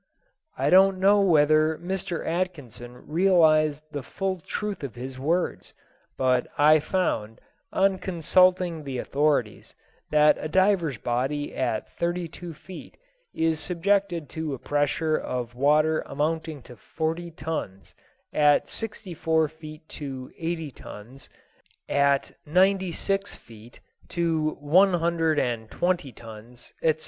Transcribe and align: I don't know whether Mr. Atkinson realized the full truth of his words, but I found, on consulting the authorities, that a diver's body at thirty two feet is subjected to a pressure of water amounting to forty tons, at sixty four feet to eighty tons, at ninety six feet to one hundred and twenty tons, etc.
I 0.57 0.71
don't 0.71 0.97
know 0.99 1.19
whether 1.21 1.77
Mr. 1.77 2.25
Atkinson 2.25 3.05
realized 3.07 3.83
the 3.91 4.01
full 4.01 4.39
truth 4.39 4.81
of 4.81 4.95
his 4.95 5.19
words, 5.19 5.75
but 6.17 6.47
I 6.57 6.79
found, 6.79 7.39
on 7.71 7.99
consulting 7.99 8.83
the 8.83 8.97
authorities, 8.97 9.75
that 10.09 10.37
a 10.43 10.47
diver's 10.47 10.97
body 10.97 11.55
at 11.55 11.87
thirty 11.87 12.27
two 12.27 12.51
feet 12.51 12.97
is 13.35 13.59
subjected 13.59 14.27
to 14.29 14.55
a 14.55 14.57
pressure 14.57 15.15
of 15.17 15.53
water 15.53 16.01
amounting 16.07 16.63
to 16.63 16.75
forty 16.75 17.29
tons, 17.29 17.93
at 18.33 18.69
sixty 18.69 19.13
four 19.13 19.47
feet 19.47 19.87
to 19.89 20.31
eighty 20.35 20.71
tons, 20.71 21.29
at 21.87 22.31
ninety 22.43 22.91
six 22.91 23.35
feet 23.35 23.79
to 24.09 24.57
one 24.59 24.95
hundred 24.95 25.37
and 25.37 25.69
twenty 25.69 26.11
tons, 26.11 26.73
etc. 26.81 26.99